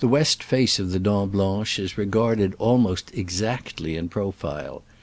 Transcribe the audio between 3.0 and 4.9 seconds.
exactly in profile.